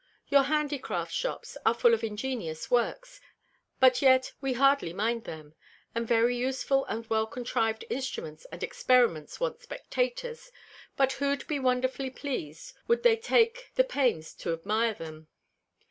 Your 0.29 0.45
Handycraft 0.45 1.11
Shops 1.11 1.57
are 1.63 1.75
full 1.75 1.93
of 1.93 2.03
ingenious 2.03 2.71
Works; 2.71 3.21
but 3.79 4.01
yet 4.01 4.31
we 4.41 4.53
hardly 4.53 4.93
mind 4.93 5.25
them: 5.25 5.53
And 5.93 6.07
very 6.07 6.35
useful 6.35 6.85
and 6.85 7.05
well 7.07 7.27
contriv'd 7.27 7.85
Instruments 7.87 8.47
and 8.51 8.63
Experiments 8.63 9.39
want 9.39 9.61
Spectators, 9.61 10.51
who 10.97 11.05
wou'd 11.23 11.45
be 11.45 11.59
wonderfully 11.59 12.09
pleas'd, 12.09 12.73
wou'd 12.87 13.03
they 13.03 13.15
take 13.15 13.69
the 13.75 13.83
pains 13.83 14.33
to 14.37 14.53
admire 14.53 14.95
them. 14.95 15.27